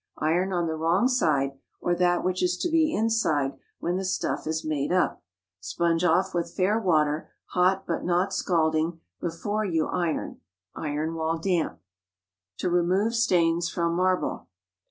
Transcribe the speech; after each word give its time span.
Iron 0.17 0.51
on 0.51 0.65
the 0.65 0.73
wrong 0.73 1.07
side, 1.07 1.59
or 1.79 1.93
that 1.93 2.23
which 2.23 2.41
is 2.41 2.57
to 2.57 2.69
be 2.71 2.91
inside 2.91 3.53
when 3.77 3.97
the 3.97 4.03
stuff 4.03 4.47
is 4.47 4.65
made 4.65 4.91
up. 4.91 5.21
Sponge 5.59 6.03
off 6.03 6.33
with 6.33 6.49
fair 6.55 6.79
water, 6.79 7.29
hot 7.51 7.85
but 7.85 8.03
not 8.03 8.33
scalding, 8.33 8.99
before 9.21 9.63
you 9.63 9.85
iron. 9.85 10.41
Iron 10.75 11.13
while 11.13 11.37
damp. 11.37 11.77
TO 12.57 12.71
REMOVE 12.71 13.13
STAINS 13.13 13.69
FROM 13.69 13.93
MARBLE. 13.93 14.47